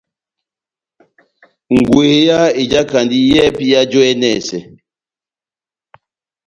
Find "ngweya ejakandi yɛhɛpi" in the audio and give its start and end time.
1.77-3.63